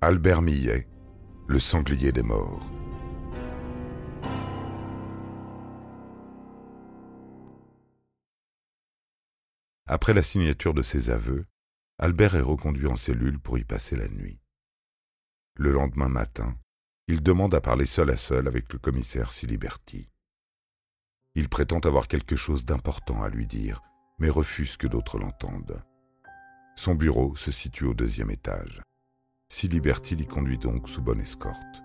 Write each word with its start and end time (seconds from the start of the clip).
Albert 0.00 0.42
Millet, 0.42 0.86
le 1.48 1.58
sanglier 1.58 2.12
des 2.12 2.22
morts. 2.22 2.70
Après 9.88 10.14
la 10.14 10.22
signature 10.22 10.72
de 10.72 10.82
ses 10.82 11.10
aveux, 11.10 11.46
Albert 11.98 12.36
est 12.36 12.40
reconduit 12.40 12.86
en 12.86 12.94
cellule 12.94 13.40
pour 13.40 13.58
y 13.58 13.64
passer 13.64 13.96
la 13.96 14.06
nuit. 14.06 14.38
Le 15.56 15.72
lendemain 15.72 16.08
matin, 16.08 16.56
il 17.08 17.20
demande 17.20 17.56
à 17.56 17.60
parler 17.60 17.84
seul 17.84 18.10
à 18.10 18.16
seul 18.16 18.46
avec 18.46 18.72
le 18.72 18.78
commissaire 18.78 19.32
Siliberti. 19.32 20.10
Il 21.34 21.48
prétend 21.48 21.80
avoir 21.80 22.06
quelque 22.06 22.36
chose 22.36 22.64
d'important 22.64 23.24
à 23.24 23.30
lui 23.30 23.48
dire, 23.48 23.82
mais 24.20 24.30
refuse 24.30 24.76
que 24.76 24.86
d'autres 24.86 25.18
l'entendent. 25.18 25.82
Son 26.76 26.94
bureau 26.94 27.34
se 27.34 27.50
situe 27.50 27.86
au 27.86 27.94
deuxième 27.94 28.30
étage. 28.30 28.80
Siliberti 29.50 30.14
l'y 30.14 30.26
conduit 30.26 30.58
donc 30.58 30.88
sous 30.88 31.00
bonne 31.00 31.20
escorte. 31.20 31.82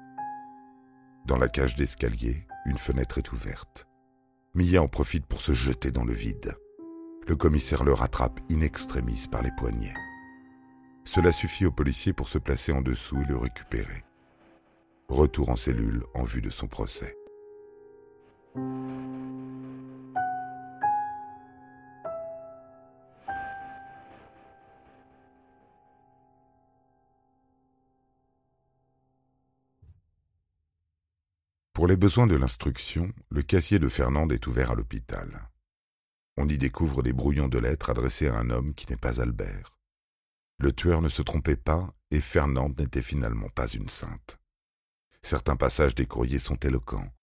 Dans 1.25 1.37
la 1.37 1.47
cage 1.47 1.75
d'escalier, 1.75 2.45
une 2.65 2.77
fenêtre 2.77 3.17
est 3.17 3.31
ouverte. 3.31 3.87
Millet 4.53 4.77
en 4.77 4.89
profite 4.89 5.25
pour 5.25 5.41
se 5.41 5.53
jeter 5.53 5.89
dans 5.89 6.03
le 6.03 6.13
vide. 6.13 6.55
Le 7.25 7.37
commissaire 7.37 7.85
le 7.85 7.93
rattrape 7.93 8.41
in 8.51 8.59
extremis 8.59 9.27
par 9.31 9.41
les 9.41 9.51
poignets. 9.57 9.93
Cela 11.05 11.31
suffit 11.31 11.65
au 11.65 11.71
policier 11.71 12.11
pour 12.11 12.27
se 12.27 12.37
placer 12.37 12.73
en 12.73 12.81
dessous 12.81 13.21
et 13.21 13.25
le 13.25 13.37
récupérer. 13.37 14.03
Retour 15.07 15.49
en 15.49 15.55
cellule 15.55 16.03
en 16.13 16.23
vue 16.23 16.41
de 16.41 16.49
son 16.49 16.67
procès. 16.67 17.15
Pour 31.83 31.89
les 31.89 31.97
besoins 31.97 32.27
de 32.27 32.37
l'instruction, 32.37 33.11
le 33.29 33.41
casier 33.41 33.77
de 33.77 33.89
Fernande 33.89 34.31
est 34.31 34.47
ouvert 34.47 34.71
à 34.71 34.73
l'hôpital. 34.73 35.49
On 36.37 36.47
y 36.47 36.57
découvre 36.57 37.03
des 37.03 37.11
brouillons 37.11 37.49
de 37.49 37.57
lettres 37.57 37.89
adressés 37.89 38.29
à 38.29 38.37
un 38.37 38.51
homme 38.51 38.73
qui 38.73 38.89
n'est 38.89 38.95
pas 38.95 39.19
Albert. 39.19 39.77
Le 40.59 40.71
tueur 40.71 41.01
ne 41.01 41.09
se 41.09 41.21
trompait 41.21 41.57
pas 41.57 41.93
et 42.09 42.21
Fernande 42.21 42.79
n'était 42.79 43.01
finalement 43.01 43.49
pas 43.49 43.67
une 43.67 43.89
sainte. 43.89 44.39
Certains 45.23 45.57
passages 45.57 45.93
des 45.93 46.05
courriers 46.05 46.39
sont 46.39 46.55
éloquents. 46.55 47.13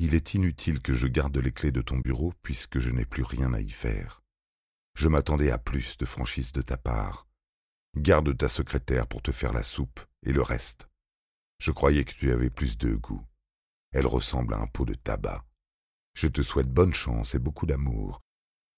Il 0.00 0.16
est 0.16 0.34
inutile 0.34 0.82
que 0.82 0.94
je 0.94 1.06
garde 1.06 1.38
les 1.38 1.52
clés 1.52 1.70
de 1.70 1.80
ton 1.80 1.98
bureau 1.98 2.34
puisque 2.42 2.80
je 2.80 2.90
n'ai 2.90 3.04
plus 3.04 3.22
rien 3.22 3.54
à 3.54 3.60
y 3.60 3.70
faire. 3.70 4.20
Je 4.96 5.06
m'attendais 5.06 5.52
à 5.52 5.58
plus 5.58 5.96
de 5.96 6.06
franchise 6.06 6.50
de 6.50 6.62
ta 6.62 6.76
part. 6.76 7.28
Garde 7.96 8.36
ta 8.36 8.48
secrétaire 8.48 9.06
pour 9.06 9.22
te 9.22 9.30
faire 9.30 9.52
la 9.52 9.62
soupe 9.62 10.00
et 10.24 10.32
le 10.32 10.42
reste. 10.42 10.88
Je 11.60 11.70
croyais 11.70 12.04
que 12.04 12.14
tu 12.14 12.32
avais 12.32 12.50
plus 12.50 12.76
de 12.76 12.96
goût. 12.96 13.24
Elle 13.92 14.06
ressemble 14.06 14.54
à 14.54 14.58
un 14.58 14.66
pot 14.66 14.84
de 14.84 14.94
tabac. 14.94 15.44
Je 16.14 16.28
te 16.28 16.42
souhaite 16.42 16.68
bonne 16.68 16.94
chance 16.94 17.34
et 17.34 17.38
beaucoup 17.38 17.66
d'amour. 17.66 18.22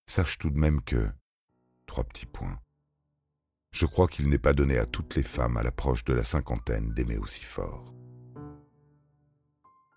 Sache 0.06 0.38
tout 0.38 0.50
de 0.50 0.58
même 0.58 0.82
que... 0.82 1.10
Trois 1.86 2.04
petits 2.04 2.27
points. 2.27 2.58
Je 3.72 3.86
crois 3.86 4.06
qu'il 4.06 4.28
n'est 4.28 4.38
pas 4.38 4.52
donné 4.52 4.78
à 4.78 4.86
toutes 4.86 5.14
les 5.14 5.22
femmes 5.22 5.56
à 5.56 5.62
l'approche 5.62 6.04
de 6.04 6.12
la 6.12 6.24
cinquantaine 6.24 6.92
d'aimer 6.94 7.19
aussi 7.19 7.42
fort. 7.42 7.94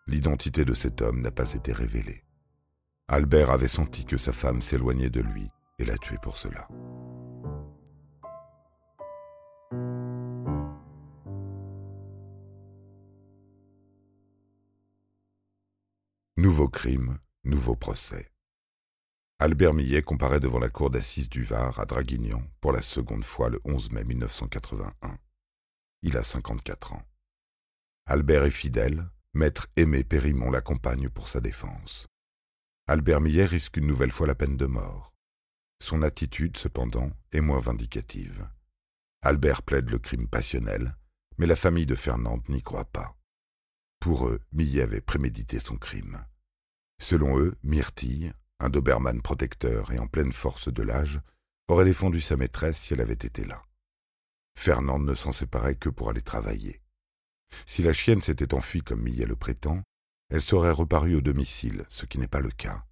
L'identité 0.08 0.66
de 0.66 0.74
cet 0.74 1.02
homme 1.02 1.22
n'a 1.22 1.32
pas 1.32 1.54
été 1.54 1.72
révélée. 1.72 2.24
Albert 3.08 3.52
avait 3.52 3.68
senti 3.68 4.06
que 4.06 4.18
sa 4.18 4.32
femme 4.32 4.62
s'éloignait 4.62 5.10
de 5.10 5.22
lui 5.22 5.50
et 5.80 5.86
l'a 5.86 5.98
tué 5.98 6.18
pour 6.22 6.38
cela. 6.38 6.68
Nouveau 16.66 16.80
crime, 16.80 17.20
nouveau 17.44 17.76
procès. 17.76 18.32
Albert 19.38 19.76
Millet 19.76 20.02
comparaît 20.02 20.40
devant 20.40 20.58
la 20.58 20.72
cour 20.72 20.90
d'assises 20.90 21.30
du 21.30 21.44
Var 21.44 21.80
à 21.80 21.86
Draguignan 21.86 22.42
pour 22.60 22.72
la 22.72 22.82
seconde 22.82 23.24
fois 23.24 23.50
le 23.50 23.62
11 23.66 23.92
mai 23.92 24.04
1981. 24.04 25.20
Il 26.02 26.18
a 26.18 26.24
54 26.24 26.94
ans. 26.94 27.04
Albert 28.08 28.46
est 28.46 28.50
fidèle, 28.50 29.08
maître 29.36 29.68
Aimé 29.76 30.04
Périmon 30.04 30.50
l'accompagne 30.50 31.08
pour 31.08 31.28
sa 31.28 31.40
défense. 31.40 32.08
Albert 32.88 33.22
Millet 33.22 33.46
risque 33.46 33.78
une 33.78 33.86
nouvelle 33.86 34.12
fois 34.12 34.26
la 34.26 34.34
peine 34.34 34.58
de 34.58 34.66
mort. 34.66 35.14
Son 35.84 36.02
attitude, 36.02 36.58
cependant, 36.58 37.12
est 37.32 37.42
moins 37.42 37.60
vindicative. 37.60 38.50
Albert 39.22 39.62
plaide 39.62 39.92
le 39.92 40.00
crime 40.00 40.28
passionnel, 40.28 40.98
mais 41.38 41.46
la 41.46 41.56
famille 41.56 41.86
de 41.86 41.94
Fernande 41.94 42.50
n'y 42.50 42.64
croit 42.64 42.86
pas. 42.92 43.16
Pour 44.00 44.28
eux, 44.28 44.42
Millet 44.52 44.82
avait 44.82 45.00
prémédité 45.00 45.60
son 45.60 45.78
crime. 45.78 46.26
Selon 47.00 47.40
eux, 47.40 47.56
Myrtille, 47.64 48.34
un 48.60 48.70
Doberman 48.70 49.22
protecteur 49.22 49.92
et 49.92 50.00
en 50.00 50.08
pleine 50.08 50.32
force 50.32 50.72
de 50.72 50.84
l'âge, 50.84 51.22
aurait 51.68 51.86
défendu 51.86 52.22
sa 52.22 52.38
maîtresse 52.38 52.78
si 52.78 52.94
elle 52.94 53.02
avait 53.02 53.14
été 53.14 53.44
là. 53.46 53.62
Fernande 54.58 55.06
ne 55.06 55.16
s'en 55.16 55.32
séparait 55.32 55.76
que 55.76 55.90
pour 55.90 56.10
aller 56.10 56.22
travailler. 56.22 56.82
Si 57.66 57.84
la 57.84 57.94
chienne 57.94 58.22
s'était 58.22 58.54
enfuie 58.54 58.82
comme 58.82 59.02
Millet 59.02 59.26
le 59.26 59.36
prétend, 59.36 59.82
elle 60.30 60.42
serait 60.42 60.72
reparue 60.72 61.16
au 61.16 61.22
domicile, 61.22 61.86
ce 61.90 62.06
qui 62.06 62.20
n'est 62.20 62.28
pas 62.28 62.40
le 62.40 62.52
cas. 62.52 62.86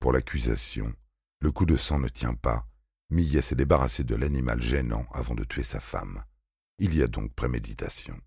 Pour 0.00 0.12
l'accusation, 0.12 0.92
le 1.40 1.52
coup 1.52 1.66
de 1.66 1.76
sang 1.76 1.98
ne 1.98 2.08
tient 2.08 2.34
pas, 2.34 2.66
Millet 3.10 3.42
s'est 3.42 3.54
débarrassé 3.54 4.04
de 4.04 4.14
l'animal 4.14 4.60
gênant 4.62 5.06
avant 5.12 5.34
de 5.34 5.44
tuer 5.44 5.62
sa 5.62 5.80
femme. 5.80 6.24
Il 6.78 6.96
y 6.96 7.02
a 7.02 7.06
donc 7.06 7.34
préméditation. 7.34 8.18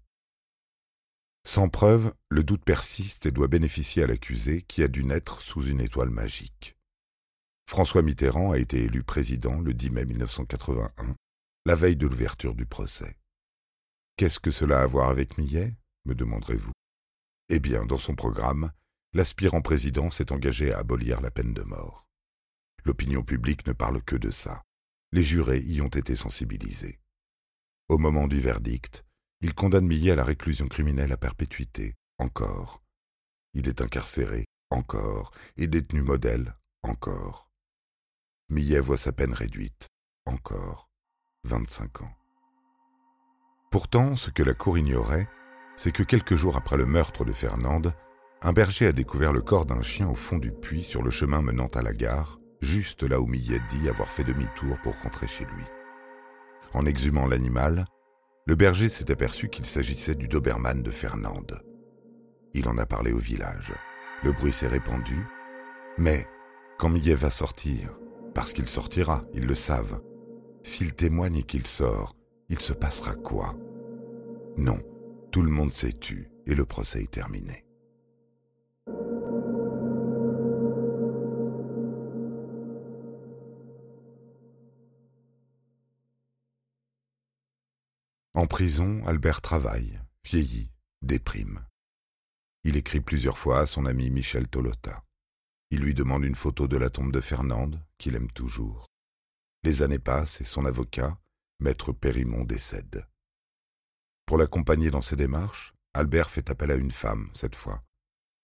Sans 1.48 1.70
preuve, 1.70 2.12
le 2.30 2.44
doute 2.44 2.66
persiste 2.66 3.28
et 3.28 3.32
doit 3.32 3.48
bénéficier 3.48 4.02
à 4.04 4.08
l'accusé 4.08 4.64
qui 4.64 4.82
a 4.82 4.88
dû 4.88 5.04
naître 5.04 5.42
sous 5.42 5.64
une 5.64 5.80
étoile 5.80 6.10
magique. 6.10 6.76
François 7.70 8.02
Mitterrand 8.02 8.52
a 8.52 8.58
été 8.58 8.84
élu 8.84 9.04
président 9.04 9.60
le 9.60 9.74
10 9.74 9.92
mai 9.92 10.06
1981, 10.06 11.16
la 11.68 11.76
veille 11.76 11.96
de 11.96 12.08
l'ouverture 12.08 12.56
du 12.56 12.66
procès. 12.66 13.16
Qu'est-ce 14.18 14.40
que 14.40 14.50
cela 14.52 14.80
a 14.80 14.84
à 14.84 14.88
voir 14.88 15.10
avec 15.10 15.38
Millet? 15.38 15.76
me 16.06 16.16
demanderez-vous. 16.16 16.72
Eh 17.50 17.60
bien, 17.60 17.86
dans 17.86 17.98
son 17.98 18.16
programme, 18.16 18.72
l'aspirant 19.14 19.62
président 19.62 20.10
s'est 20.10 20.32
engagé 20.32 20.74
à 20.74 20.80
abolir 20.80 21.22
la 21.22 21.32
peine 21.32 21.54
de 21.54 21.64
mort. 21.64 22.08
L'opinion 22.86 23.24
publique 23.24 23.68
ne 23.68 23.74
parle 23.74 24.02
que 24.02 24.16
de 24.16 24.32
ça. 24.32 24.64
Les 25.12 25.24
jurés 25.24 25.62
y 25.62 25.82
ont 25.82 25.90
été 25.90 26.16
sensibilisés. 26.16 27.00
Au 27.88 27.98
moment 28.00 28.28
du 28.28 28.40
verdict, 28.40 29.06
il 29.46 29.54
condamne 29.54 29.86
Millet 29.86 30.14
à 30.14 30.16
la 30.16 30.24
réclusion 30.24 30.68
criminelle 30.68 31.12
à 31.12 31.18
perpétuité, 31.18 31.94
encore. 32.18 32.82
Il 33.54 33.68
est 33.68 33.80
incarcéré, 33.80 34.46
encore, 34.72 35.30
et 35.56 35.68
détenu 35.68 36.02
modèle, 36.02 36.56
encore. 36.82 37.48
Millet 38.50 38.80
voit 38.80 38.98
sa 38.98 39.12
peine 39.12 39.36
réduite, 39.36 39.90
encore. 40.26 40.90
25 41.44 42.02
ans. 42.02 42.12
Pourtant, 43.70 44.16
ce 44.16 44.32
que 44.32 44.42
la 44.42 44.56
Cour 44.56 44.80
ignorait, 44.80 45.30
c'est 45.76 45.92
que 45.92 46.02
quelques 46.02 46.36
jours 46.36 46.58
après 46.58 46.76
le 46.78 46.88
meurtre 46.88 47.24
de 47.24 47.32
Fernande, 47.32 47.94
un 48.42 48.52
berger 48.52 48.88
a 48.88 48.94
découvert 48.94 49.32
le 49.32 49.44
corps 49.44 49.68
d'un 49.68 49.84
chien 49.84 50.10
au 50.10 50.16
fond 50.16 50.40
du 50.40 50.52
puits 50.52 50.84
sur 50.84 51.04
le 51.04 51.12
chemin 51.12 51.44
menant 51.44 51.68
à 51.68 51.84
la 51.84 51.94
gare, 51.94 52.40
juste 52.62 53.04
là 53.04 53.22
où 53.22 53.28
Millet 53.28 53.62
dit 53.70 53.90
avoir 53.90 54.10
fait 54.10 54.24
demi-tour 54.24 54.80
pour 54.82 55.00
rentrer 55.02 55.28
chez 55.28 55.46
lui. 55.46 55.66
En 56.74 56.88
exhumant 56.88 57.28
l'animal, 57.28 57.86
le 58.48 58.56
berger 58.56 58.90
s'est 58.90 59.10
aperçu 59.10 59.50
qu'il 59.50 59.66
s'agissait 59.66 60.14
du 60.14 60.28
Doberman 60.28 60.84
de 60.84 60.92
Fernande. 60.92 61.64
Il 62.54 62.68
en 62.68 62.78
a 62.78 62.86
parlé 62.86 63.12
au 63.12 63.18
village. 63.18 63.74
Le 64.24 64.32
bruit 64.32 64.52
s'est 64.52 64.68
répandu. 64.68 65.26
Mais 65.98 66.28
quand 66.78 66.90
Millet 66.90 67.16
va 67.16 67.32
sortir, 67.32 67.98
parce 68.36 68.54
qu'il 68.54 68.70
sortira, 68.70 69.24
ils 69.34 69.48
le 69.48 69.56
savent, 69.56 70.00
s'il 70.62 70.94
témoigne 70.94 71.42
qu'il 71.44 71.66
sort, 71.66 72.16
il 72.50 72.60
se 72.60 72.74
passera 72.74 73.16
quoi? 73.16 73.56
Non, 74.58 74.80
tout 75.32 75.42
le 75.42 75.52
monde 75.52 75.72
s'est 75.72 75.94
tu 75.94 76.30
et 76.46 76.54
le 76.54 76.66
procès 76.66 77.02
est 77.02 77.12
terminé. 77.12 77.65
En 88.46 88.48
prison, 88.48 89.04
Albert 89.08 89.42
travaille, 89.42 90.00
vieillit, 90.24 90.70
déprime. 91.02 91.66
Il 92.64 92.78
écrit 92.78 93.02
plusieurs 93.02 93.40
fois 93.40 93.62
à 93.62 93.66
son 93.66 93.88
ami 93.88 94.12
Michel 94.12 94.48
Tolota. 94.48 95.04
Il 95.72 95.80
lui 95.80 95.96
demande 95.96 96.24
une 96.24 96.36
photo 96.36 96.68
de 96.68 96.78
la 96.78 96.92
tombe 96.92 97.12
de 97.12 97.22
Fernande, 97.22 97.84
qu'il 97.98 98.16
aime 98.16 98.30
toujours. 98.30 98.86
Les 99.64 99.82
années 99.82 99.98
passent 99.98 100.42
et 100.42 100.44
son 100.44 100.64
avocat, 100.68 101.18
maître 101.60 101.92
Périmon, 101.92 102.44
décède. 102.44 103.08
Pour 104.28 104.38
l'accompagner 104.38 104.92
dans 104.92 105.02
ses 105.02 105.16
démarches, 105.16 105.74
Albert 105.96 106.30
fait 106.30 106.52
appel 106.52 106.70
à 106.70 106.76
une 106.76 106.92
femme, 106.92 107.32
cette 107.34 107.56
fois. 107.56 107.84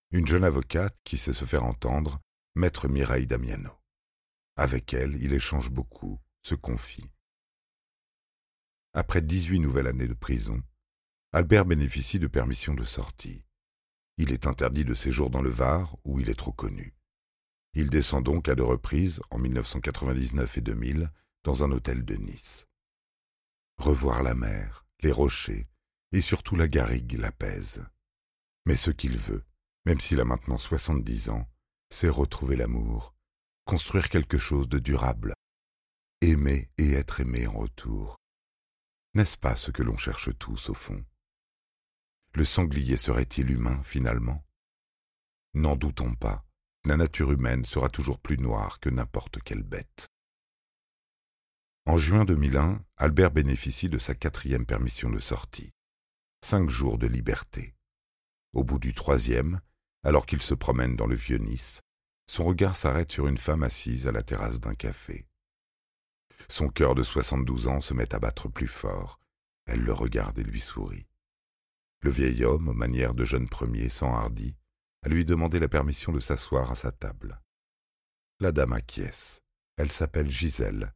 Une 0.10 0.26
jeune 0.26 0.46
avocate 0.46 0.98
qui 1.04 1.20
sait 1.20 1.32
se 1.32 1.46
faire 1.46 1.64
entendre, 1.64 2.20
maître 2.56 2.88
Mireille 2.88 3.28
Damiano. 3.28 3.78
Avec 4.56 4.96
elle, 4.96 5.22
il 5.22 5.32
échange 5.32 5.70
beaucoup, 5.70 6.20
se 6.42 6.56
confie. 6.56 7.12
Après 8.94 9.22
dix-huit 9.22 9.60
nouvelles 9.60 9.88
années 9.88 10.08
de 10.08 10.14
prison, 10.14 10.62
Albert 11.34 11.66
bénéficie 11.66 12.20
de 12.20 12.28
permission 12.28 12.74
de 12.74 12.84
sortie. 12.84 13.44
Il 14.18 14.34
est 14.34 14.48
interdit 14.48 14.84
de 14.84 14.94
séjour 14.94 15.30
dans 15.30 15.42
le 15.42 15.50
Var, 15.50 15.98
où 16.04 16.20
il 16.20 16.30
est 16.30 16.38
trop 16.38 16.52
connu. 16.52 16.94
Il 17.74 17.90
descend 17.90 18.24
donc 18.24 18.50
à 18.50 18.56
deux 18.56 18.66
reprises, 18.66 19.22
en 19.30 19.38
1999 19.38 20.58
et 20.58 20.62
2000, 20.62 21.12
dans 21.44 21.64
un 21.64 21.72
hôtel 21.72 22.04
de 22.04 22.16
Nice. 22.16 22.68
Revoir 23.78 24.24
la 24.24 24.36
mer, 24.36 24.86
les 25.02 25.12
rochers, 25.12 25.70
et 26.12 26.22
surtout 26.22 26.58
la 26.58 26.68
garrigue 26.68 27.18
l'apaise. 27.18 27.86
Mais 28.66 28.76
ce 28.76 28.92
qu'il 28.92 29.18
veut, 29.18 29.46
même 29.86 30.02
s'il 30.02 30.20
a 30.20 30.26
maintenant 30.26 30.58
soixante-dix 30.58 31.30
ans, 31.30 31.48
c'est 31.90 32.10
retrouver 32.10 32.58
l'amour, 32.58 33.16
construire 33.66 34.10
quelque 34.10 34.38
chose 34.38 34.68
de 34.68 34.80
durable, 34.80 35.34
aimer 36.20 36.70
et 36.78 36.92
être 36.92 37.22
aimé 37.22 37.48
en 37.48 37.54
retour. 37.54 38.21
N'est-ce 39.14 39.38
pas 39.38 39.56
ce 39.56 39.72
que 39.72 39.84
l'on 39.84 39.98
cherche 39.98 40.30
tous 40.38 40.70
au 40.70 40.74
fond? 40.74 41.04
Le 42.34 42.46
sanglier 42.46 42.96
serait-il 42.96 43.52
humain 43.52 43.84
finalement? 43.84 44.46
N'en 45.54 45.76
doutons 45.76 46.16
pas, 46.16 46.46
la 46.86 46.96
nature 46.96 47.32
humaine 47.32 47.66
sera 47.66 47.90
toujours 47.90 48.20
plus 48.20 48.38
noire 48.38 48.80
que 48.80 48.90
n'importe 48.90 49.42
quelle 49.44 49.64
bête. 49.64 50.08
En 51.86 51.98
juin 51.98 52.24
2001, 52.24 52.86
Albert 52.96 53.32
bénéficie 53.32 53.90
de 53.90 53.98
sa 53.98 54.16
quatrième 54.16 54.66
permission 54.66 55.10
de 55.10 55.20
sortie. 55.20 55.74
Cinq 56.42 56.70
jours 56.70 56.98
de 56.98 57.08
liberté. 57.08 57.76
Au 58.54 58.64
bout 58.64 58.80
du 58.80 58.94
troisième, 58.94 59.60
alors 60.04 60.26
qu'il 60.26 60.42
se 60.42 60.54
promène 60.54 60.96
dans 60.96 61.08
le 61.08 61.16
vieux 61.16 61.38
Nice, 61.38 61.82
son 62.28 62.46
regard 62.46 62.78
s'arrête 62.78 63.12
sur 63.12 63.28
une 63.28 63.38
femme 63.38 63.64
assise 63.64 64.08
à 64.08 64.14
la 64.14 64.24
terrasse 64.24 64.62
d'un 64.62 64.74
café. 64.74 65.28
Son 66.50 66.70
cœur 66.70 66.96
de 66.96 67.04
soixante-douze 67.04 67.68
ans 67.68 67.82
se 67.82 67.94
met 67.94 68.14
à 68.14 68.20
battre 68.20 68.50
plus 68.50 68.68
fort. 68.68 69.20
Elle 69.66 69.84
le 69.84 69.94
regarde 69.94 70.40
et 70.40 70.44
lui 70.44 70.60
sourit. 70.60 71.08
Le 72.02 72.12
vieil 72.12 72.44
homme, 72.44 72.68
aux 72.68 72.74
manières 72.74 73.14
de 73.14 73.26
jeune 73.26 73.48
premier, 73.48 73.90
s'enhardit 73.90 74.56
à 75.04 75.10
lui 75.10 75.26
demander 75.26 75.60
la 75.60 75.68
permission 75.68 76.12
de 76.12 76.20
s'asseoir 76.20 76.72
à 76.72 76.76
sa 76.76 76.92
table. 76.92 77.42
La 78.40 78.52
dame 78.52 78.74
acquiesce. 78.74 79.42
Elle 79.78 79.92
s'appelle 79.92 80.30
Gisèle. 80.30 80.94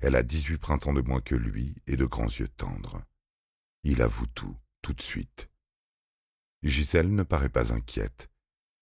Elle 0.00 0.16
a 0.16 0.22
dix-huit 0.22 0.58
printemps 0.58 0.92
de 0.92 1.00
moins 1.00 1.20
que 1.20 1.34
lui 1.34 1.76
et 1.86 1.96
de 1.96 2.04
grands 2.04 2.26
yeux 2.26 2.48
tendres. 2.48 3.02
Il 3.84 4.02
avoue 4.02 4.26
tout, 4.28 4.56
tout 4.82 4.94
de 4.94 5.02
suite. 5.02 5.48
Gisèle 6.62 7.12
ne 7.12 7.22
paraît 7.22 7.48
pas 7.48 7.72
inquiète. 7.72 8.30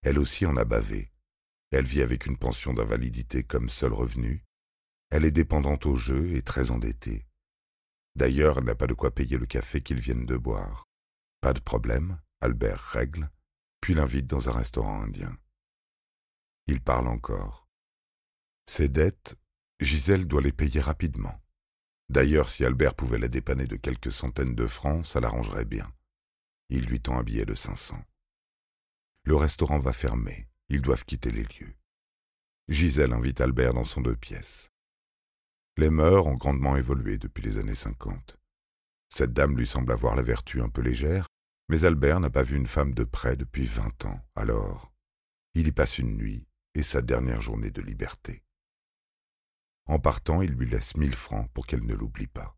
Elle 0.02 0.18
aussi 0.18 0.46
en 0.46 0.56
a 0.56 0.64
bavé. 0.64 1.12
Elle 1.72 1.84
vit 1.84 2.00
avec 2.00 2.26
une 2.26 2.38
pension 2.38 2.72
d'invalidité 2.72 3.42
comme 3.42 3.68
seul 3.68 3.92
revenu. 3.92 4.45
Elle 5.16 5.24
est 5.24 5.30
dépendante 5.30 5.86
au 5.86 5.96
jeu 5.96 6.36
et 6.36 6.42
très 6.42 6.70
endettée. 6.70 7.26
D'ailleurs, 8.16 8.58
elle 8.58 8.64
n'a 8.64 8.74
pas 8.74 8.86
de 8.86 8.92
quoi 8.92 9.14
payer 9.14 9.38
le 9.38 9.46
café 9.46 9.80
qu'ils 9.80 9.98
viennent 9.98 10.26
de 10.26 10.36
boire. 10.36 10.90
Pas 11.40 11.54
de 11.54 11.58
problème, 11.58 12.20
Albert 12.42 12.78
règle, 12.78 13.30
puis 13.80 13.94
l'invite 13.94 14.26
dans 14.26 14.50
un 14.50 14.52
restaurant 14.52 15.00
indien. 15.00 15.34
Il 16.66 16.82
parle 16.82 17.08
encore. 17.08 17.66
Ses 18.66 18.90
dettes, 18.90 19.36
Gisèle 19.80 20.28
doit 20.28 20.42
les 20.42 20.52
payer 20.52 20.80
rapidement. 20.80 21.40
D'ailleurs, 22.10 22.50
si 22.50 22.66
Albert 22.66 22.94
pouvait 22.94 23.16
la 23.16 23.28
dépanner 23.28 23.66
de 23.66 23.76
quelques 23.76 24.12
centaines 24.12 24.54
de 24.54 24.66
francs, 24.66 25.06
ça 25.06 25.18
l'arrangerait 25.18 25.64
bien. 25.64 25.90
Il 26.68 26.84
lui 26.84 27.00
tend 27.00 27.18
un 27.18 27.24
billet 27.24 27.46
de 27.46 27.54
cinq 27.54 27.78
cents. 27.78 28.04
Le 29.22 29.34
restaurant 29.34 29.78
va 29.78 29.94
fermer, 29.94 30.46
ils 30.68 30.82
doivent 30.82 31.06
quitter 31.06 31.30
les 31.30 31.44
lieux. 31.44 31.74
Gisèle 32.68 33.14
invite 33.14 33.40
Albert 33.40 33.72
dans 33.72 33.84
son 33.84 34.02
deux 34.02 34.16
pièces. 34.16 34.70
Les 35.78 35.90
mœurs 35.90 36.26
ont 36.26 36.36
grandement 36.36 36.76
évolué 36.76 37.18
depuis 37.18 37.42
les 37.42 37.58
années 37.58 37.74
cinquante. 37.74 38.38
Cette 39.10 39.34
dame 39.34 39.56
lui 39.56 39.66
semble 39.66 39.92
avoir 39.92 40.16
la 40.16 40.22
vertu 40.22 40.62
un 40.62 40.70
peu 40.70 40.80
légère, 40.80 41.28
mais 41.68 41.84
Albert 41.84 42.20
n'a 42.20 42.30
pas 42.30 42.42
vu 42.42 42.56
une 42.56 42.66
femme 42.66 42.94
de 42.94 43.04
près 43.04 43.36
depuis 43.36 43.66
vingt 43.66 44.04
ans, 44.04 44.20
alors 44.34 44.92
il 45.54 45.66
y 45.66 45.72
passe 45.72 45.98
une 45.98 46.16
nuit 46.16 46.46
et 46.74 46.82
sa 46.82 47.02
dernière 47.02 47.40
journée 47.40 47.70
de 47.70 47.80
liberté. 47.82 48.42
En 49.86 49.98
partant, 49.98 50.42
il 50.42 50.52
lui 50.52 50.66
laisse 50.66 50.96
mille 50.96 51.14
francs 51.14 51.50
pour 51.52 51.66
qu'elle 51.66 51.84
ne 51.84 51.94
l'oublie 51.94 52.26
pas. 52.26 52.56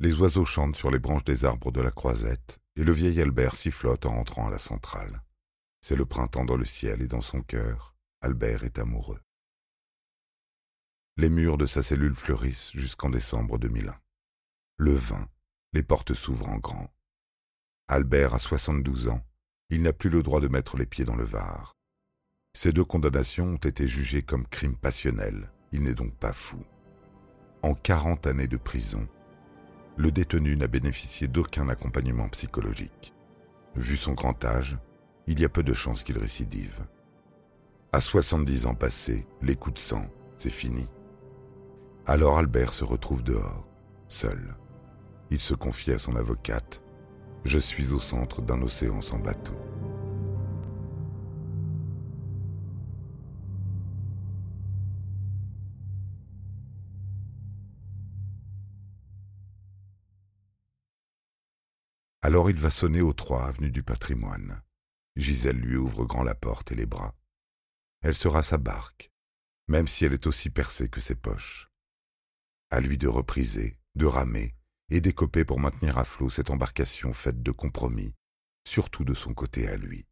Les 0.00 0.14
oiseaux 0.14 0.44
chantent 0.44 0.76
sur 0.76 0.90
les 0.90 0.98
branches 0.98 1.24
des 1.24 1.44
arbres 1.44 1.70
de 1.70 1.80
la 1.80 1.90
croisette, 1.90 2.60
et 2.76 2.84
le 2.84 2.92
vieil 2.92 3.20
Albert 3.20 3.54
sifflote 3.54 4.06
en 4.06 4.16
rentrant 4.16 4.48
à 4.48 4.50
la 4.50 4.58
centrale. 4.58 5.22
C'est 5.80 5.96
le 5.96 6.04
printemps 6.04 6.44
dans 6.44 6.56
le 6.56 6.64
ciel 6.64 7.00
et 7.00 7.08
dans 7.08 7.20
son 7.20 7.42
cœur, 7.42 7.94
Albert 8.20 8.64
est 8.64 8.78
amoureux. 8.78 9.20
Les 11.16 11.30
murs 11.30 11.58
de 11.58 11.66
sa 11.66 11.80
cellule 11.80 12.16
fleurissent 12.16 12.72
jusqu'en 12.74 13.08
décembre 13.08 13.56
2001. 13.56 13.94
Le 14.78 14.90
vin, 14.90 15.28
les 15.72 15.84
portes 15.84 16.12
s'ouvrent 16.12 16.48
en 16.48 16.58
grand. 16.58 16.92
Albert 17.86 18.34
a 18.34 18.40
soixante-douze 18.40 19.06
ans. 19.06 19.24
Il 19.70 19.82
n'a 19.82 19.92
plus 19.92 20.10
le 20.10 20.24
droit 20.24 20.40
de 20.40 20.48
mettre 20.48 20.76
les 20.76 20.86
pieds 20.86 21.04
dans 21.04 21.14
le 21.14 21.22
Var. 21.24 21.76
Ces 22.52 22.72
deux 22.72 22.84
condamnations 22.84 23.54
ont 23.54 23.56
été 23.58 23.86
jugées 23.86 24.22
comme 24.22 24.48
crimes 24.48 24.76
passionnels. 24.76 25.52
Il 25.70 25.84
n'est 25.84 25.94
donc 25.94 26.16
pas 26.16 26.32
fou. 26.32 26.64
En 27.62 27.74
quarante 27.74 28.26
années 28.26 28.48
de 28.48 28.56
prison, 28.56 29.06
le 29.96 30.10
détenu 30.10 30.56
n'a 30.56 30.66
bénéficié 30.66 31.28
d'aucun 31.28 31.68
accompagnement 31.68 32.28
psychologique. 32.30 33.14
Vu 33.76 33.96
son 33.96 34.14
grand 34.14 34.44
âge, 34.44 34.78
il 35.28 35.38
y 35.38 35.44
a 35.44 35.48
peu 35.48 35.62
de 35.62 35.74
chances 35.74 36.02
qu'il 36.02 36.18
récidive. 36.18 36.84
À 37.92 38.00
soixante-dix 38.00 38.66
ans 38.66 38.74
passés, 38.74 39.28
les 39.42 39.54
coups 39.54 39.74
de 39.74 39.78
sang, 39.80 40.10
c'est 40.38 40.50
fini. 40.50 40.88
Alors 42.06 42.36
Albert 42.36 42.74
se 42.74 42.84
retrouve 42.84 43.22
dehors, 43.22 43.66
seul. 44.08 44.54
Il 45.30 45.40
se 45.40 45.54
confie 45.54 45.90
à 45.90 45.98
son 45.98 46.16
avocate. 46.16 46.82
Je 47.46 47.58
suis 47.58 47.92
au 47.92 47.98
centre 47.98 48.42
d'un 48.42 48.60
océan 48.60 49.00
sans 49.00 49.18
bateau. 49.18 49.56
Alors 62.20 62.50
il 62.50 62.56
va 62.56 62.68
sonner 62.68 63.00
aux 63.00 63.14
trois 63.14 63.46
avenue 63.46 63.70
du 63.70 63.82
patrimoine. 63.82 64.60
Gisèle 65.16 65.58
lui 65.58 65.76
ouvre 65.76 66.04
grand 66.04 66.22
la 66.22 66.34
porte 66.34 66.70
et 66.70 66.74
les 66.74 66.86
bras. 66.86 67.14
Elle 68.02 68.14
sera 68.14 68.42
sa 68.42 68.58
barque, 68.58 69.10
même 69.68 69.86
si 69.86 70.04
elle 70.04 70.12
est 70.12 70.26
aussi 70.26 70.50
percée 70.50 70.90
que 70.90 71.00
ses 71.00 71.14
poches. 71.14 71.70
À 72.74 72.80
lui 72.80 72.98
de 72.98 73.06
repriser, 73.06 73.78
de 73.94 74.04
ramer, 74.04 74.52
et 74.90 75.00
d'écoper 75.00 75.44
pour 75.44 75.60
maintenir 75.60 75.96
à 75.96 76.04
flot 76.04 76.28
cette 76.28 76.50
embarcation 76.50 77.12
faite 77.12 77.40
de 77.40 77.52
compromis, 77.52 78.12
surtout 78.66 79.04
de 79.04 79.14
son 79.14 79.32
côté 79.32 79.68
à 79.68 79.76
lui. 79.76 80.08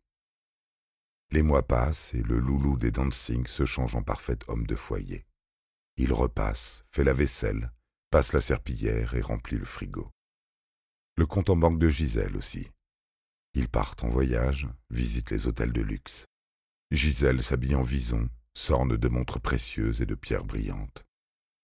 Les 1.32 1.42
mois 1.42 1.66
passent 1.66 2.14
et 2.14 2.22
le 2.22 2.38
loulou 2.38 2.78
des 2.78 2.92
dancing 2.92 3.48
se 3.48 3.66
change 3.66 3.96
en 3.96 4.04
parfait 4.04 4.38
homme 4.46 4.64
de 4.64 4.76
foyer. 4.76 5.26
Il 5.96 6.12
repasse, 6.12 6.84
fait 6.92 7.02
la 7.02 7.14
vaisselle, 7.14 7.72
passe 8.10 8.32
la 8.32 8.40
serpillière 8.40 9.14
et 9.14 9.22
remplit 9.22 9.58
le 9.58 9.64
frigo. 9.64 10.12
Le 11.16 11.26
compte 11.26 11.50
en 11.50 11.56
banque 11.56 11.80
de 11.80 11.88
Gisèle 11.88 12.36
aussi. 12.36 12.70
Ils 13.54 13.68
partent 13.68 14.04
en 14.04 14.08
voyage, 14.08 14.68
visitent 14.88 15.32
les 15.32 15.48
hôtels 15.48 15.72
de 15.72 15.82
luxe. 15.82 16.26
Gisèle 16.92 17.42
s'habille 17.42 17.74
en 17.74 17.82
vison, 17.82 18.30
s'orne 18.54 18.96
de 18.96 19.08
montres 19.08 19.40
précieuses 19.40 20.00
et 20.00 20.06
de 20.06 20.14
pierres 20.14 20.44
brillantes. 20.44 21.04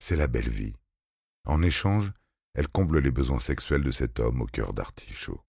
C'est 0.00 0.17
la 0.17 0.26
belle 0.26 0.50
vie. 0.50 0.75
En 1.49 1.62
échange, 1.62 2.12
elle 2.55 2.69
comble 2.69 2.99
les 2.99 3.11
besoins 3.11 3.38
sexuels 3.38 3.83
de 3.83 3.90
cet 3.90 4.21
homme 4.21 4.43
au 4.43 4.47
cœur 4.47 4.75
d'artichaut. 4.75 5.43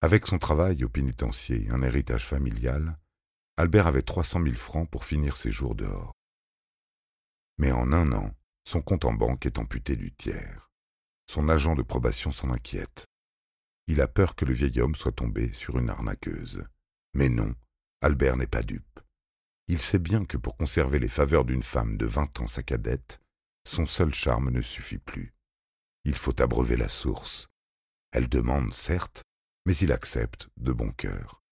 Avec 0.00 0.26
son 0.26 0.38
travail 0.38 0.82
au 0.82 0.88
pénitencier 0.88 1.64
et 1.64 1.70
un 1.70 1.82
héritage 1.82 2.26
familial, 2.26 2.98
Albert 3.56 3.86
avait 3.86 4.02
trois 4.02 4.24
cent 4.24 4.40
mille 4.40 4.58
francs 4.58 4.90
pour 4.90 5.04
finir 5.04 5.36
ses 5.36 5.52
jours 5.52 5.76
dehors. 5.76 6.12
Mais 7.58 7.70
en 7.70 7.92
un 7.92 8.12
an, 8.12 8.34
son 8.64 8.82
compte 8.82 9.04
en 9.04 9.12
banque 9.12 9.46
est 9.46 9.58
amputé 9.58 9.94
du 9.94 10.12
tiers. 10.12 10.70
Son 11.28 11.48
agent 11.48 11.76
de 11.76 11.82
probation 11.82 12.32
s'en 12.32 12.50
inquiète. 12.50 13.06
Il 13.86 14.00
a 14.00 14.08
peur 14.08 14.34
que 14.34 14.44
le 14.44 14.54
vieil 14.54 14.80
homme 14.80 14.96
soit 14.96 15.12
tombé 15.12 15.52
sur 15.52 15.78
une 15.78 15.88
arnaqueuse. 15.88 16.66
Mais 17.14 17.28
non, 17.28 17.54
Albert 18.00 18.36
n'est 18.36 18.48
pas 18.48 18.62
dupe. 18.62 19.00
Il 19.68 19.80
sait 19.80 20.00
bien 20.00 20.24
que 20.24 20.36
pour 20.36 20.56
conserver 20.56 20.98
les 20.98 21.08
faveurs 21.08 21.44
d'une 21.44 21.62
femme 21.62 21.96
de 21.96 22.06
vingt 22.06 22.40
ans 22.40 22.48
sa 22.48 22.64
cadette, 22.64 23.20
son 23.66 23.84
seul 23.84 24.14
charme 24.14 24.50
ne 24.50 24.62
suffit 24.62 24.98
plus. 24.98 25.34
Il 26.04 26.14
faut 26.16 26.40
abreuver 26.40 26.76
la 26.76 26.88
source. 26.88 27.48
Elle 28.12 28.28
demande, 28.28 28.72
certes, 28.72 29.24
mais 29.66 29.76
il 29.76 29.92
accepte 29.92 30.48
de 30.56 30.72
bon 30.72 30.92
cœur. 30.92 31.42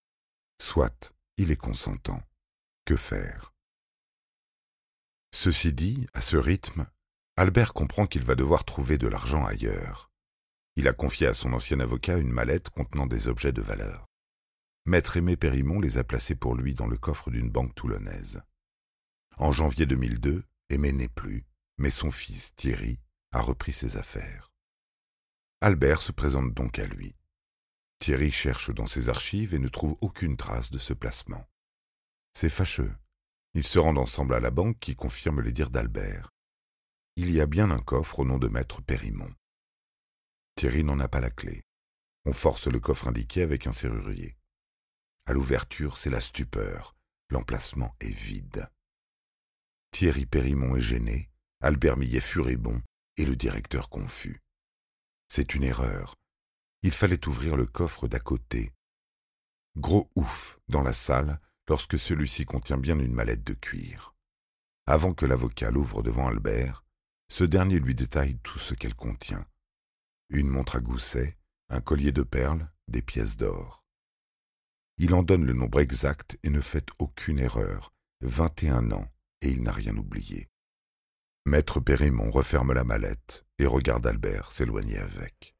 Soit, 0.62 1.12
il 1.36 1.50
est 1.50 1.56
consentant. 1.56 2.22
Que 2.84 2.96
faire? 2.96 3.52
Ceci 5.32 5.72
dit, 5.72 6.06
à 6.14 6.20
ce 6.20 6.36
rythme, 6.36 6.86
Albert 7.36 7.72
comprend 7.72 8.06
qu'il 8.06 8.22
va 8.22 8.36
devoir 8.36 8.64
trouver 8.64 8.98
de 8.98 9.08
l'argent 9.08 9.44
ailleurs. 9.44 10.12
Il 10.76 10.86
a 10.86 10.92
confié 10.92 11.26
à 11.26 11.34
son 11.34 11.52
ancien 11.52 11.80
avocat 11.80 12.18
une 12.18 12.30
mallette 12.30 12.70
contenant 12.70 13.06
des 13.06 13.26
objets 13.26 13.52
de 13.52 13.62
valeur. 13.62 14.06
Maître 14.86 15.16
Aimé 15.16 15.36
Périmont 15.36 15.80
les 15.80 15.98
a 15.98 16.04
placés 16.04 16.36
pour 16.36 16.54
lui 16.54 16.74
dans 16.74 16.86
le 16.86 16.98
coffre 16.98 17.30
d'une 17.30 17.50
banque 17.50 17.74
toulonnaise. 17.74 18.40
En 19.38 19.50
janvier 19.50 19.86
2002, 19.86 20.44
Aimé 20.68 20.92
n'est 20.92 21.08
plus 21.08 21.44
mais 21.78 21.90
son 21.90 22.10
fils 22.10 22.54
Thierry 22.56 22.98
a 23.32 23.40
repris 23.40 23.72
ses 23.72 23.96
affaires. 23.96 24.52
Albert 25.60 26.02
se 26.02 26.12
présente 26.12 26.52
donc 26.52 26.78
à 26.78 26.86
lui. 26.86 27.14
Thierry 27.98 28.30
cherche 28.30 28.70
dans 28.70 28.86
ses 28.86 29.08
archives 29.08 29.54
et 29.54 29.58
ne 29.58 29.68
trouve 29.68 29.96
aucune 30.00 30.36
trace 30.36 30.70
de 30.70 30.78
ce 30.78 30.92
placement. 30.92 31.48
C'est 32.34 32.50
fâcheux. 32.50 32.94
Ils 33.54 33.64
se 33.64 33.78
rendent 33.78 33.98
ensemble 33.98 34.34
à 34.34 34.40
la 34.40 34.50
banque 34.50 34.78
qui 34.78 34.94
confirme 34.94 35.40
les 35.40 35.52
dires 35.52 35.70
d'Albert. 35.70 36.30
Il 37.16 37.30
y 37.30 37.40
a 37.40 37.46
bien 37.46 37.70
un 37.70 37.78
coffre 37.78 38.18
au 38.18 38.24
nom 38.24 38.38
de 38.38 38.48
maître 38.48 38.82
Périmont. 38.82 39.32
Thierry 40.56 40.84
n'en 40.84 40.98
a 40.98 41.08
pas 41.08 41.20
la 41.20 41.30
clé. 41.30 41.62
On 42.26 42.32
force 42.32 42.66
le 42.66 42.80
coffre 42.80 43.08
indiqué 43.08 43.42
avec 43.42 43.66
un 43.66 43.72
serrurier. 43.72 44.36
À 45.26 45.32
l'ouverture, 45.32 45.96
c'est 45.96 46.10
la 46.10 46.20
stupeur. 46.20 46.96
L'emplacement 47.30 47.94
est 48.00 48.12
vide. 48.12 48.68
Thierry 49.92 50.26
Périmont 50.26 50.76
est 50.76 50.80
gêné, 50.80 51.30
Albert 51.64 51.96
Millet 51.96 52.20
furibond 52.20 52.82
et 53.16 53.24
le 53.24 53.36
directeur 53.36 53.88
confus. 53.88 54.42
C'est 55.30 55.54
une 55.54 55.64
erreur. 55.64 56.14
Il 56.82 56.92
fallait 56.92 57.26
ouvrir 57.26 57.56
le 57.56 57.64
coffre 57.64 58.06
d'à 58.06 58.20
côté. 58.20 58.74
Gros 59.74 60.10
ouf 60.14 60.58
dans 60.68 60.82
la 60.82 60.92
salle 60.92 61.40
lorsque 61.66 61.98
celui-ci 61.98 62.44
contient 62.44 62.76
bien 62.76 62.98
une 62.98 63.14
mallette 63.14 63.44
de 63.44 63.54
cuir. 63.54 64.14
Avant 64.84 65.14
que 65.14 65.24
l'avocat 65.24 65.70
l'ouvre 65.70 66.02
devant 66.02 66.28
Albert, 66.28 66.84
ce 67.30 67.44
dernier 67.44 67.78
lui 67.78 67.94
détaille 67.94 68.38
tout 68.42 68.58
ce 68.58 68.74
qu'elle 68.74 68.94
contient. 68.94 69.46
Une 70.28 70.48
montre 70.48 70.76
à 70.76 70.80
gousset, 70.80 71.38
un 71.70 71.80
collier 71.80 72.12
de 72.12 72.24
perles, 72.24 72.70
des 72.88 73.00
pièces 73.00 73.38
d'or. 73.38 73.82
Il 74.98 75.14
en 75.14 75.22
donne 75.22 75.46
le 75.46 75.54
nombre 75.54 75.80
exact 75.80 76.38
et 76.42 76.50
ne 76.50 76.60
fait 76.60 76.88
aucune 76.98 77.38
erreur. 77.38 77.94
Vingt 78.20 78.62
et 78.62 78.68
un 78.68 78.92
ans, 78.92 79.10
et 79.40 79.48
il 79.48 79.62
n'a 79.62 79.72
rien 79.72 79.96
oublié. 79.96 80.50
Maître 81.46 81.78
Périmon 81.78 82.30
referme 82.30 82.72
la 82.72 82.84
mallette 82.84 83.44
et 83.58 83.66
regarde 83.66 84.06
Albert 84.06 84.50
s'éloigner 84.50 84.98
avec. 84.98 85.54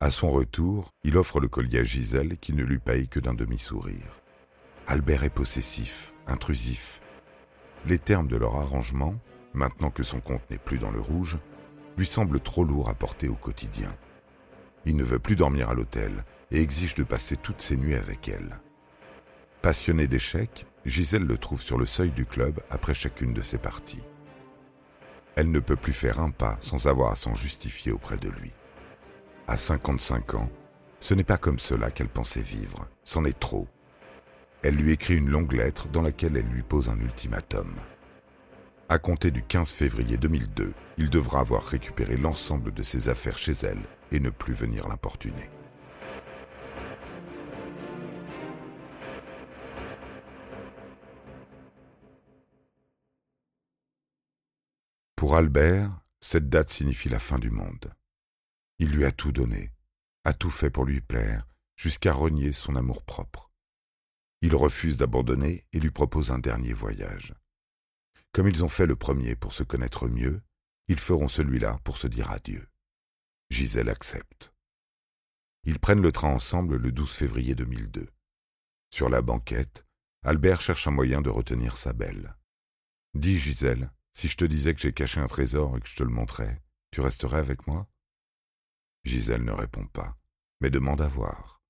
À 0.00 0.10
son 0.10 0.28
retour, 0.28 0.92
il 1.04 1.16
offre 1.16 1.38
le 1.38 1.46
collier 1.46 1.78
à 1.78 1.84
Gisèle 1.84 2.36
qui 2.38 2.52
ne 2.52 2.64
lui 2.64 2.78
paye 2.78 3.06
que 3.06 3.20
d'un 3.20 3.34
demi-sourire. 3.34 4.20
Albert 4.88 5.22
est 5.22 5.30
possessif, 5.30 6.14
intrusif. 6.26 7.00
Les 7.86 8.00
termes 8.00 8.26
de 8.26 8.36
leur 8.36 8.56
arrangement, 8.56 9.14
maintenant 9.52 9.90
que 9.90 10.02
son 10.02 10.18
compte 10.18 10.50
n'est 10.50 10.58
plus 10.58 10.78
dans 10.78 10.90
le 10.90 11.00
rouge, 11.00 11.38
lui 11.96 12.06
semblent 12.06 12.40
trop 12.40 12.64
lourds 12.64 12.88
à 12.88 12.94
porter 12.94 13.28
au 13.28 13.36
quotidien. 13.36 13.96
Il 14.84 14.96
ne 14.96 15.04
veut 15.04 15.20
plus 15.20 15.36
dormir 15.36 15.70
à 15.70 15.74
l'hôtel 15.74 16.24
et 16.50 16.60
exige 16.60 16.96
de 16.96 17.04
passer 17.04 17.36
toutes 17.36 17.62
ses 17.62 17.76
nuits 17.76 17.94
avec 17.94 18.28
elle. 18.28 18.58
Passionné 19.62 20.08
d'échecs, 20.08 20.66
Gisèle 20.84 21.24
le 21.24 21.38
trouve 21.38 21.62
sur 21.62 21.78
le 21.78 21.86
seuil 21.86 22.10
du 22.10 22.26
club 22.26 22.60
après 22.68 22.94
chacune 22.94 23.32
de 23.32 23.40
ses 23.40 23.58
parties. 23.58 24.02
Elle 25.36 25.50
ne 25.50 25.60
peut 25.60 25.76
plus 25.76 25.92
faire 25.92 26.20
un 26.20 26.30
pas 26.30 26.56
sans 26.60 26.86
avoir 26.86 27.12
à 27.12 27.16
s'en 27.16 27.34
justifier 27.34 27.90
auprès 27.90 28.16
de 28.16 28.28
lui. 28.28 28.52
À 29.48 29.56
55 29.56 30.34
ans, 30.34 30.48
ce 31.00 31.12
n'est 31.12 31.24
pas 31.24 31.38
comme 31.38 31.58
cela 31.58 31.90
qu'elle 31.90 32.08
pensait 32.08 32.40
vivre, 32.40 32.88
c'en 33.04 33.24
est 33.24 33.38
trop. 33.38 33.66
Elle 34.62 34.76
lui 34.76 34.92
écrit 34.92 35.16
une 35.16 35.28
longue 35.28 35.52
lettre 35.52 35.88
dans 35.88 36.02
laquelle 36.02 36.36
elle 36.36 36.48
lui 36.48 36.62
pose 36.62 36.88
un 36.88 36.98
ultimatum. 36.98 37.74
À 38.88 38.98
compter 38.98 39.30
du 39.30 39.42
15 39.42 39.70
février 39.70 40.16
2002, 40.16 40.72
il 40.98 41.10
devra 41.10 41.40
avoir 41.40 41.64
récupéré 41.64 42.16
l'ensemble 42.16 42.72
de 42.72 42.82
ses 42.82 43.08
affaires 43.08 43.38
chez 43.38 43.52
elle 43.62 43.80
et 44.12 44.20
ne 44.20 44.30
plus 44.30 44.54
venir 44.54 44.88
l'importuner. 44.88 45.50
Pour 55.24 55.36
Albert, 55.36 55.90
cette 56.20 56.50
date 56.50 56.68
signifie 56.68 57.08
la 57.08 57.18
fin 57.18 57.38
du 57.38 57.50
monde. 57.50 57.94
Il 58.78 58.90
lui 58.90 59.06
a 59.06 59.10
tout 59.10 59.32
donné, 59.32 59.72
a 60.24 60.34
tout 60.34 60.50
fait 60.50 60.68
pour 60.68 60.84
lui 60.84 61.00
plaire, 61.00 61.46
jusqu'à 61.76 62.12
renier 62.12 62.52
son 62.52 62.76
amour-propre. 62.76 63.50
Il 64.42 64.54
refuse 64.54 64.98
d'abandonner 64.98 65.64
et 65.72 65.80
lui 65.80 65.90
propose 65.90 66.30
un 66.30 66.38
dernier 66.38 66.74
voyage. 66.74 67.32
Comme 68.32 68.48
ils 68.48 68.62
ont 68.64 68.68
fait 68.68 68.84
le 68.84 68.96
premier 68.96 69.34
pour 69.34 69.54
se 69.54 69.62
connaître 69.62 70.08
mieux, 70.08 70.42
ils 70.88 71.00
feront 71.00 71.28
celui-là 71.28 71.80
pour 71.84 71.96
se 71.96 72.06
dire 72.06 72.30
adieu. 72.30 72.68
Gisèle 73.48 73.88
accepte. 73.88 74.52
Ils 75.62 75.80
prennent 75.80 76.02
le 76.02 76.12
train 76.12 76.34
ensemble 76.34 76.76
le 76.76 76.92
12 76.92 77.10
février 77.10 77.54
2002. 77.54 78.10
Sur 78.90 79.08
la 79.08 79.22
banquette, 79.22 79.86
Albert 80.22 80.60
cherche 80.60 80.86
un 80.86 80.90
moyen 80.90 81.22
de 81.22 81.30
retenir 81.30 81.78
sa 81.78 81.94
belle. 81.94 82.36
Gisèle, 83.18 83.90
si 84.14 84.28
je 84.28 84.36
te 84.36 84.44
disais 84.44 84.74
que 84.74 84.80
j'ai 84.80 84.92
caché 84.92 85.20
un 85.20 85.26
trésor 85.26 85.76
et 85.76 85.80
que 85.80 85.88
je 85.88 85.96
te 85.96 86.02
le 86.02 86.10
montrais, 86.10 86.62
tu 86.90 87.00
resterais 87.00 87.38
avec 87.38 87.66
moi? 87.66 87.88
Gisèle 89.04 89.44
ne 89.44 89.52
répond 89.52 89.86
pas, 89.86 90.16
mais 90.60 90.70
demande 90.70 91.02
à 91.02 91.08
voir. 91.08 91.60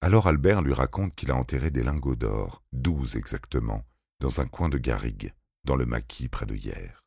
Alors 0.00 0.26
Albert 0.26 0.62
lui 0.62 0.72
raconte 0.72 1.14
qu'il 1.14 1.30
a 1.30 1.36
enterré 1.36 1.70
des 1.70 1.82
lingots 1.82 2.16
d'or, 2.16 2.64
douze 2.72 3.16
exactement, 3.16 3.84
dans 4.20 4.40
un 4.40 4.46
coin 4.46 4.68
de 4.68 4.78
garrigue, 4.78 5.34
dans 5.64 5.76
le 5.76 5.86
maquis 5.86 6.28
près 6.28 6.46
de 6.46 6.54
hier. 6.54 7.04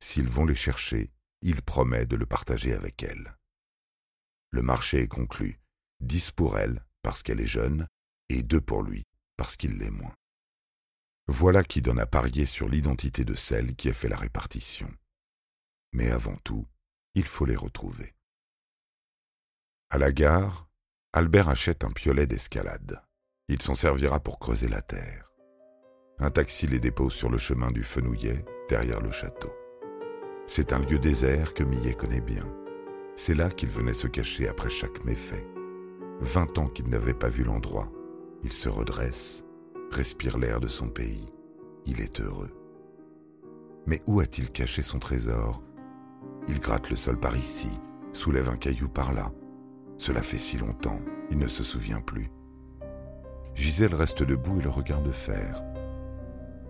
S'ils 0.00 0.28
vont 0.28 0.44
les 0.44 0.54
chercher, 0.54 1.10
il 1.40 1.62
promet 1.62 2.06
de 2.06 2.16
le 2.16 2.26
partager 2.26 2.74
avec 2.74 3.02
elle. 3.02 3.36
Le 4.50 4.62
marché 4.62 5.00
est 5.00 5.08
conclu, 5.08 5.60
dix 6.00 6.30
pour 6.30 6.58
elle, 6.58 6.84
parce 7.02 7.22
qu'elle 7.22 7.40
est 7.40 7.46
jeune, 7.46 7.86
et 8.28 8.42
deux 8.42 8.60
pour 8.60 8.82
lui, 8.82 9.04
parce 9.36 9.56
qu'il 9.56 9.78
l'est 9.78 9.90
moins. 9.90 10.14
Voilà 11.26 11.64
qui 11.64 11.80
donne 11.80 11.98
à 11.98 12.06
parier 12.06 12.44
sur 12.44 12.68
l'identité 12.68 13.24
de 13.24 13.34
celle 13.34 13.74
qui 13.76 13.88
a 13.88 13.94
fait 13.94 14.08
la 14.08 14.16
répartition. 14.16 14.90
Mais 15.92 16.10
avant 16.10 16.36
tout, 16.44 16.66
il 17.14 17.24
faut 17.24 17.46
les 17.46 17.56
retrouver. 17.56 18.14
À 19.90 19.98
la 19.98 20.12
gare, 20.12 20.68
Albert 21.12 21.48
achète 21.48 21.84
un 21.84 21.90
piolet 21.90 22.26
d'escalade. 22.26 23.02
Il 23.48 23.62
s'en 23.62 23.74
servira 23.74 24.20
pour 24.20 24.38
creuser 24.38 24.68
la 24.68 24.82
terre. 24.82 25.30
Un 26.18 26.30
taxi 26.30 26.66
les 26.66 26.80
dépose 26.80 27.14
sur 27.14 27.30
le 27.30 27.38
chemin 27.38 27.70
du 27.70 27.84
Fenouillet, 27.84 28.44
derrière 28.68 29.00
le 29.00 29.12
château. 29.12 29.52
C'est 30.46 30.72
un 30.72 30.78
lieu 30.78 30.98
désert 30.98 31.54
que 31.54 31.64
Millet 31.64 31.94
connaît 31.94 32.20
bien. 32.20 32.46
C'est 33.16 33.34
là 33.34 33.48
qu'il 33.50 33.70
venait 33.70 33.94
se 33.94 34.06
cacher 34.08 34.48
après 34.48 34.70
chaque 34.70 35.04
méfait. 35.04 35.46
Vingt 36.20 36.58
ans 36.58 36.68
qu'il 36.68 36.88
n'avait 36.88 37.14
pas 37.14 37.28
vu 37.28 37.44
l'endroit. 37.44 37.90
Il 38.42 38.52
se 38.52 38.68
redresse, 38.68 39.43
respire 39.94 40.38
l'air 40.38 40.60
de 40.60 40.68
son 40.68 40.88
pays. 40.88 41.28
Il 41.86 42.00
est 42.00 42.20
heureux. 42.20 42.50
Mais 43.86 44.02
où 44.06 44.20
a-t-il 44.20 44.50
caché 44.50 44.82
son 44.82 44.98
trésor? 44.98 45.62
Il 46.48 46.58
gratte 46.58 46.90
le 46.90 46.96
sol 46.96 47.18
par 47.18 47.36
ici, 47.36 47.68
soulève 48.12 48.50
un 48.50 48.56
caillou 48.56 48.88
par 48.88 49.12
là. 49.12 49.30
Cela 49.96 50.22
fait 50.22 50.38
si 50.38 50.58
longtemps, 50.58 51.00
il 51.30 51.38
ne 51.38 51.46
se 51.46 51.62
souvient 51.62 52.00
plus. 52.00 52.30
Gisèle 53.54 53.94
reste 53.94 54.22
debout 54.22 54.58
et 54.58 54.64
le 54.64 54.70
regarde 54.70 55.10
faire. 55.12 55.62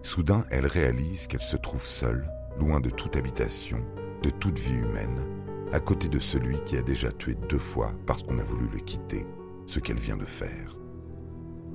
Soudain, 0.03 0.45
elle 0.51 0.67
réalise 0.67 1.27
qu'elle 1.27 1.41
se 1.41 1.57
trouve 1.57 1.87
seule, 1.87 2.29
loin 2.59 2.81
de 2.81 2.91
toute 2.91 3.17
habitation, 3.17 3.79
de 4.23 4.29
toute 4.29 4.59
vie 4.59 4.75
humaine, 4.75 5.27
à 5.73 5.81
côté 5.81 6.09
de 6.09 6.19
celui 6.19 6.61
qui 6.65 6.77
a 6.77 6.83
déjà 6.83 7.11
tué 7.11 7.35
deux 7.49 7.59
fois 7.59 7.95
parce 8.07 8.23
qu'on 8.23 8.39
a 8.39 8.45
voulu 8.45 8.69
le 8.69 8.81
quitter, 8.81 9.27
ce 9.67 9.81
qu'elle 9.81 9.99
vient 9.99 10.19
de 10.19 10.27
faire. 10.27 10.77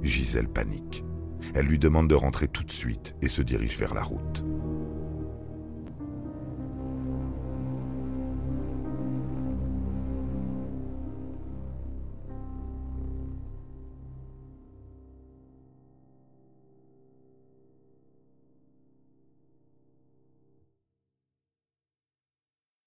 Gisèle 0.04 0.48
panique. 0.48 1.04
Elle 1.54 1.68
lui 1.68 1.80
demande 1.80 2.08
de 2.08 2.16
rentrer 2.16 2.48
tout 2.48 2.64
de 2.64 2.72
suite 2.72 3.16
et 3.22 3.28
se 3.28 3.42
dirige 3.42 3.78
vers 3.78 3.94
la 3.94 4.04
route. 4.04 4.44